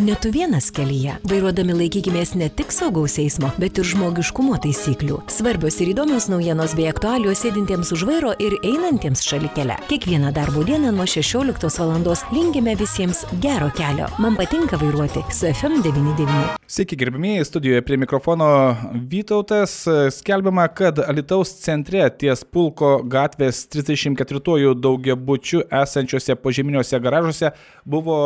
Ne 0.00 0.14
tu 0.14 0.28
vienas 0.28 0.66
kelyje. 0.76 1.14
Vairuodami 1.24 1.72
laikykimės 1.78 2.34
ne 2.36 2.50
tik 2.52 2.72
saugaus 2.74 3.14
eismo, 3.22 3.48
bet 3.56 3.78
ir 3.80 3.86
žmogiškumo 3.88 4.58
taisyklių. 4.60 5.22
Svarbios 5.32 5.78
ir 5.80 5.94
įdomios 5.94 6.26
naujienos 6.28 6.74
bei 6.76 6.90
aktualios 6.90 7.40
sėdintiems 7.40 7.94
už 7.96 8.04
vairo 8.04 8.34
ir 8.36 8.58
einantiems 8.60 9.24
šalikele. 9.24 9.78
Kiekvieną 9.88 10.34
darbo 10.36 10.66
dieną 10.68 10.92
nuo 10.92 11.08
16 11.08 11.80
val. 11.80 11.96
linkime 12.32 12.76
visiems 12.76 13.24
gero 13.40 13.70
kelio. 13.72 14.12
Man 14.18 14.36
patinka 14.36 14.76
vairuoti 14.76 15.24
su 15.32 15.46
FM99. 15.46 16.55
Sveiki, 16.68 16.96
gerbimieji, 16.96 17.44
studijoje 17.44 17.82
prie 17.82 17.96
mikrofono 17.96 18.76
Vytautas. 18.92 19.84
Skelbiama, 20.10 20.68
kad 20.68 20.98
Alitaus 20.98 21.52
centre 21.62 22.08
ties 22.18 22.40
Pulko 22.42 22.88
gatvės 23.06 23.60
34 23.70 24.72
daugiabučių 24.74 25.60
esančiose 25.80 26.34
požeminiuose 26.42 26.98
garažuose 27.04 27.52
buvo 27.86 28.16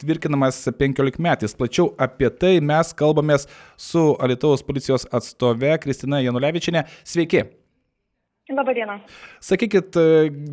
tvirkinamas 0.00 0.62
15 0.78 1.20
metais. 1.20 1.52
Plačiau 1.52 1.90
apie 2.00 2.30
tai 2.32 2.54
mes 2.64 2.94
kalbamės 2.96 3.44
su 3.76 4.06
Alitaus 4.16 4.64
policijos 4.64 5.04
atstove 5.12 5.76
Kristina 5.84 6.22
Janulevičinė. 6.24 6.86
Sveiki. 7.04 7.44
Labadiena. 8.48 8.96
Sakykit 9.44 10.00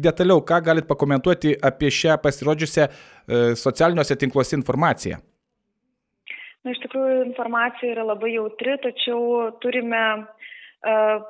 detaliau, 0.04 0.43
ką 0.43 0.59
galit 0.68 0.91
pakomentuoti 0.91 1.55
apie 1.63 1.95
šią 1.95 2.20
pasirodžiusią 2.27 2.91
e, 2.91 3.41
socialiniuose 3.55 4.20
tinkluose 4.20 4.59
informaciją. 4.59 5.23
Na, 6.67 6.73
iš 6.76 6.81
tikrųjų, 6.84 7.20
informacija 7.30 7.94
yra 7.94 8.03
labai 8.03 8.34
jautri, 8.34 8.73
tačiau 8.84 9.53
turime 9.63 10.02
uh, 10.20 11.21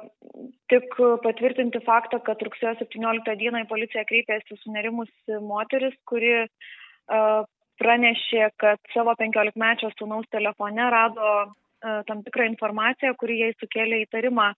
tik 0.73 0.95
patvirtinti 1.21 1.81
faktą, 1.85 2.17
kad 2.25 2.41
rugsėjo 2.41 2.73
17 2.79 3.35
dieną 3.37 3.61
į 3.61 3.67
policiją 3.69 4.01
kreipėsi 4.09 4.57
sunerimusi 4.63 5.37
moteris, 5.45 5.93
kuri 6.09 6.31
uh, 6.41 7.45
pranešė, 7.77 8.47
kad 8.57 8.81
savo 8.95 9.13
15-mečio 9.21 9.91
sūnaus 9.93 10.25
telefone 10.33 10.89
rado 10.89 11.29
uh, 11.29 12.01
tam 12.09 12.25
tikrą 12.25 12.49
informaciją, 12.55 13.13
kuri 13.21 13.37
jai 13.43 13.53
sukėlė 13.61 14.07
įtarimą 14.07 14.49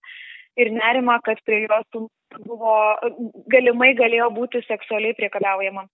ir 0.58 0.72
nerimą, 0.74 1.20
kad 1.26 1.42
prie 1.46 1.62
jos 1.66 2.08
buvo 2.46 2.74
galimai 3.50 3.92
galėjo 3.98 4.30
būti 4.36 4.62
seksualiai 4.68 5.16
priekabiaujama. 5.18 5.86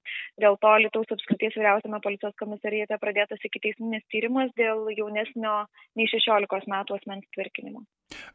Dėl 0.42 0.58
to 0.62 0.73
Lietuvos 0.84 1.14
apskrities 1.16 1.56
vyriausiame 1.56 2.02
policijos 2.03 2.36
komisarijate 2.39 2.97
pradėtas 3.02 3.44
iki 3.47 3.62
teisminis 3.64 4.03
tyrimas 4.12 4.52
dėl 4.59 4.89
jaunesnio 4.95 5.62
nei 5.95 6.09
16 6.12 6.67
metų 6.72 7.00
asmens 7.00 7.28
tvirkinimo. 7.36 7.86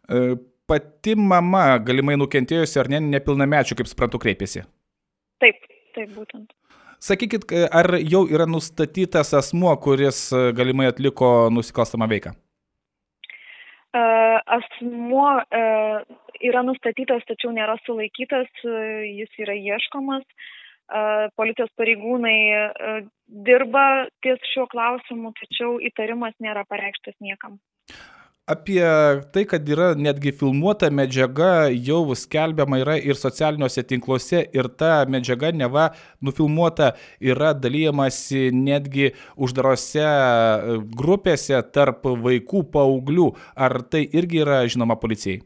E, 0.08 0.36
pati 0.70 1.16
mama 1.16 1.78
galimai 1.84 2.16
nukentėjusi 2.20 2.80
ar 2.80 2.90
ne 2.92 3.02
nepilnamečių, 3.10 3.76
kaip 3.78 3.90
suprantu, 3.90 4.22
kreipėsi? 4.22 4.64
Taip, 5.40 5.60
taip 5.96 6.16
būtent. 6.16 6.52
Sakykit, 7.00 7.46
ar 7.72 7.96
jau 8.04 8.26
yra 8.28 8.44
nustatytas 8.48 9.32
asmuo, 9.36 9.72
kuris 9.80 10.28
galimai 10.56 10.90
atliko 10.90 11.48
nusikalstamą 11.52 12.08
veiką? 12.10 12.34
Asmuo 13.94 15.30
yra 16.40 16.62
nustatytas, 16.62 17.24
tačiau 17.28 17.50
nėra 17.54 17.76
sulaikytas, 17.86 18.50
jis 18.62 19.40
yra 19.42 19.56
ieškomas. 19.58 20.26
Policijos 21.38 21.70
pareigūnai 21.78 22.36
dirba 23.46 23.84
ties 24.22 24.42
šiuo 24.52 24.66
klausimu, 24.70 25.34
tačiau 25.38 25.76
įtarimas 25.90 26.34
nėra 26.42 26.64
pareikštas 26.70 27.14
niekam 27.22 27.58
apie 28.50 28.82
tai, 29.32 29.44
kad 29.46 29.68
yra 29.70 29.92
netgi 29.94 30.32
filmuota 30.34 30.90
medžiaga, 30.90 31.70
jau 31.70 32.02
skelbiama 32.18 32.80
yra 32.82 32.96
ir 32.98 33.18
socialiniuose 33.18 33.84
tinkluose, 33.86 34.42
ir 34.56 34.68
ta 34.80 35.04
medžiaga 35.10 35.52
neva 35.54 35.90
nufilmuota 36.24 36.92
yra 37.32 37.52
dalyjamasi 37.54 38.48
netgi 38.54 39.12
uždarose 39.38 40.02
e, 40.02 40.78
grupėse 41.02 41.60
tarp 41.74 42.08
vaikų, 42.26 42.64
paauglių. 42.74 43.28
Ar 43.54 43.80
tai 43.92 44.02
irgi 44.08 44.42
yra 44.44 44.62
žinoma 44.66 44.98
policijai? 45.00 45.40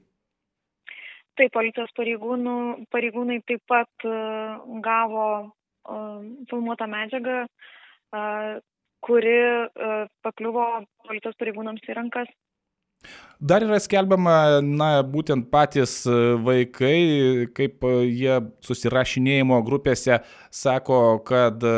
Taip, 1.34 1.50
policijos 1.56 1.90
pareigūnų, 1.98 2.56
pareigūnai 2.94 3.40
taip 3.48 3.64
pat 3.66 4.06
uh, 4.06 4.60
gavo 4.84 5.24
uh, 5.42 6.20
filmuotą 6.46 6.86
medžiagą, 6.92 7.40
uh, 8.14 8.52
kuri 9.02 9.34
uh, 9.42 10.04
pakliuvo 10.22 10.68
policijos 11.08 11.34
pareigūnams 11.40 11.90
į 11.90 11.98
rankas 11.98 12.30
Dar 13.40 13.64
yra 13.66 13.80
skelbiama, 13.82 14.62
na, 14.62 14.88
būtent 15.02 15.48
patys 15.50 16.04
e, 16.06 16.14
vaikai, 16.46 16.98
kaip 17.56 17.82
e, 17.82 17.94
jie 18.06 18.36
susirašinėjimo 18.62 19.58
grupėse 19.66 20.20
sako, 20.54 21.00
kad 21.26 21.64
e, 21.66 21.74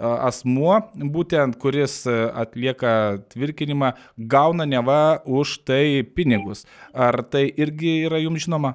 asmuo, 0.00 0.78
būtent 1.14 1.58
kuris 1.60 2.00
atlieka 2.08 3.20
tvirkinimą, 3.34 3.92
gauna 4.16 4.64
neva 4.66 5.20
už 5.28 5.58
tai 5.68 6.02
pinigus. 6.16 6.64
Ar 6.90 7.20
tai 7.30 7.46
irgi 7.52 8.00
yra 8.08 8.18
jums 8.24 8.48
žinoma? 8.48 8.74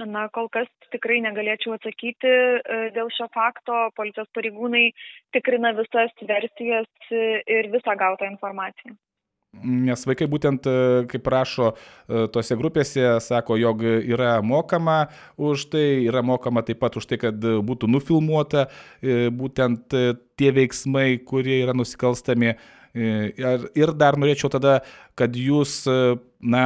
Na, 0.00 0.28
kol 0.32 0.48
kas 0.52 0.70
tikrai 0.92 1.18
negalėčiau 1.24 1.74
atsakyti 1.76 2.32
dėl 2.96 3.10
šio 3.16 3.28
fakto. 3.34 3.90
Policijos 3.96 4.28
pareigūnai 4.36 4.86
tikrina 5.36 5.74
visas 5.76 6.12
versijas 6.28 7.12
ir 7.12 7.68
visą 7.72 7.96
gautą 8.00 8.28
informaciją. 8.28 8.96
Nes 9.64 10.04
vaikai 10.08 10.26
būtent, 10.30 10.66
e, 10.68 11.04
kaip 11.10 11.28
rašo 11.32 11.70
e, 11.72 12.26
tose 12.32 12.56
grupėse, 12.58 13.04
sako, 13.24 13.56
jog 13.60 13.82
yra 13.86 14.36
mokama 14.44 15.06
už 15.36 15.68
tai, 15.72 15.86
yra 16.06 16.22
mokama 16.26 16.64
taip 16.66 16.80
pat 16.82 16.98
už 17.00 17.08
tai, 17.08 17.18
kad 17.22 17.36
būtų 17.40 17.90
nufilmuota 17.90 18.66
e, 19.00 19.28
būtent 19.32 19.96
tie 20.36 20.52
veiksmai, 20.52 21.16
kurie 21.24 21.62
yra 21.64 21.76
nusikalstami. 21.76 22.56
Ir 22.96 23.90
dar 23.92 24.16
norėčiau 24.16 24.48
tada, 24.48 24.78
kad 25.20 25.34
jūs, 25.36 25.82
na, 26.40 26.62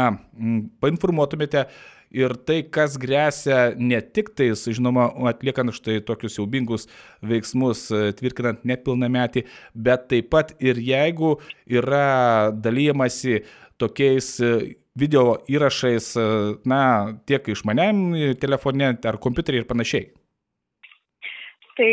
painformuotumėte, 0.78 1.64
ir 2.10 2.34
tai, 2.46 2.60
kas 2.74 2.96
grėsia 3.00 3.70
ne 3.78 4.00
tik 4.02 4.32
tais, 4.38 4.66
žinoma, 4.74 5.08
atliekant 5.30 5.72
štai 5.74 6.00
tokius 6.06 6.36
siaubingus 6.36 6.88
veiksmus, 7.26 7.86
e, 7.94 8.10
tvirkinant 8.18 8.66
nepilnametį, 8.68 9.46
bet 9.74 10.08
taip 10.10 10.30
pat 10.34 10.54
ir 10.62 10.80
jeigu 10.82 11.36
yra 11.70 12.50
dalyjamasi 12.52 13.40
tokiais 13.80 14.32
e, 14.42 14.52
video 14.98 15.38
įrašais, 15.50 16.12
e, 16.18 16.28
na, 16.68 16.82
tiek 17.30 17.52
išmaniam 17.54 18.10
telefone 18.42 18.94
ar 19.06 19.20
kompiuterį 19.22 19.62
ir 19.62 19.70
panašiai. 19.70 20.10
Tai 21.80 21.92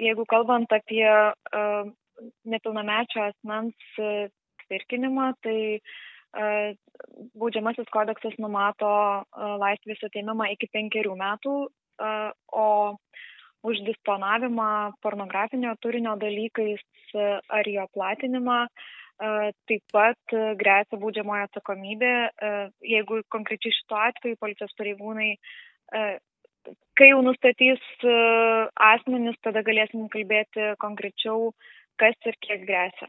jeigu 0.00 0.24
kalbant 0.30 0.70
apie 0.72 1.04
nepilnamečio 2.48 3.26
asmens 3.26 3.98
tvirkinimą, 4.62 5.26
tai 5.44 5.58
baudžiamasis 7.40 7.88
kodeksas 7.94 8.36
numato 8.42 8.90
laisvės 9.62 10.04
atėmimą 10.08 10.50
iki 10.54 10.68
penkerių 10.72 11.16
metų, 11.20 11.56
o 12.52 12.68
už 13.66 13.80
disponavimą 13.86 14.70
pornografinio 15.02 15.74
turinio 15.82 16.14
dalykais 16.20 17.16
ar 17.48 17.68
jo 17.70 17.86
platinimą 17.94 18.60
taip 19.18 19.82
pat 19.92 20.36
grėsia 20.60 20.98
baudžiamoja 21.00 21.48
atsakomybė, 21.48 22.14
jeigu 22.84 23.22
konkrečiai 23.32 23.72
šituo 23.78 24.00
atveju 24.10 24.36
policijos 24.40 24.74
pareigūnai, 24.76 25.30
kai 26.98 27.08
jau 27.08 27.22
nustatys 27.24 27.82
asmenis, 28.90 29.38
tada 29.42 29.64
galėsim 29.64 30.08
kalbėti 30.12 30.74
konkrečiau, 30.82 31.52
kas 31.96 32.16
ir 32.28 32.36
kiek 32.44 32.66
grėsia. 32.68 33.08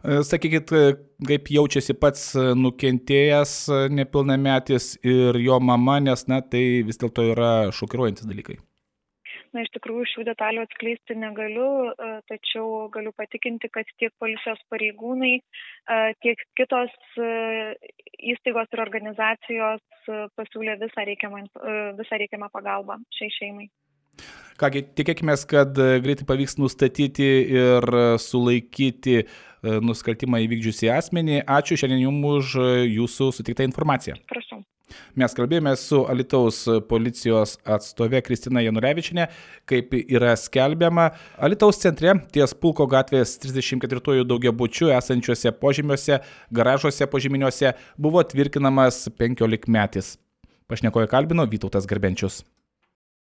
E, 0.00 0.22
sakykit, 0.24 0.72
e, 0.72 0.94
kaip 1.28 1.50
jaučiasi 1.52 1.94
pats 2.00 2.30
e, 2.38 2.46
nukentėjęs 2.56 3.52
nepilnametis 3.92 4.94
ir 5.04 5.36
jo 5.44 5.60
mama, 5.60 5.98
nes, 6.00 6.24
na, 6.30 6.40
tai 6.40 6.64
vis 6.88 7.00
dėlto 7.00 7.26
yra 7.34 7.52
šokiruojantis 7.76 8.28
dalykai. 8.30 8.56
Na, 9.50 9.64
iš 9.66 9.72
tikrųjų, 9.74 10.06
šių 10.12 10.24
detalių 10.28 10.62
atskleisti 10.62 11.16
negaliu, 11.18 11.90
tačiau 12.30 12.84
galiu 12.94 13.10
patikinti, 13.18 13.66
kad 13.74 13.88
tiek 13.98 14.12
policijos 14.22 14.60
pareigūnai, 14.70 15.32
tiek 16.22 16.44
kitos 16.54 16.94
įstaigos 17.18 18.70
ir 18.70 18.84
organizacijos 18.86 20.12
pasiūlė 20.38 20.78
visą 20.84 21.08
reikiamą, 21.10 21.42
visą 21.98 22.22
reikiamą 22.22 22.46
pagalbą 22.54 23.00
šiai 23.18 23.34
šeimai. 23.40 23.66
Kągi, 24.60 24.82
tikėkime, 24.98 25.34
kad 25.48 25.78
greitai 26.04 26.26
pavyks 26.28 26.58
nustatyti 26.60 27.28
ir 27.54 27.86
sulaikyti 28.20 29.14
e, 29.22 29.26
nusikaltimą 29.62 30.42
įvykdžiusį 30.46 30.92
asmenį. 30.96 31.40
Ačiū 31.44 31.78
šiandien 31.80 32.04
Jums 32.06 32.28
už 32.34 32.58
Jūsų 32.90 33.32
sutiktą 33.40 33.66
informaciją. 33.68 34.18
Prašau. 34.30 34.62
Mes 35.18 35.34
kalbėjome 35.36 35.72
su 35.78 36.02
Alitaus 36.10 36.62
policijos 36.90 37.56
atstove 37.76 38.20
Kristina 38.26 38.62
Janurevičinė, 38.64 39.26
kaip 39.70 39.94
yra 40.00 40.34
skelbiama. 40.38 41.10
Alitaus 41.38 41.80
centre 41.82 42.16
ties 42.34 42.54
Pulko 42.54 42.86
gatvės 42.90 43.36
34 43.42 44.24
daugiabučių 44.30 44.92
esančiuose 44.98 45.54
požemiuose, 45.62 46.20
garažuose 46.54 47.10
požeminiuose 47.10 47.74
buvo 47.98 48.24
tvirkinamas 48.26 49.06
15 49.18 49.70
metis. 49.70 50.16
Pašnekoje 50.70 51.10
kalbino 51.10 51.46
Vytautas 51.50 51.86
Garbenčius. 51.90 52.44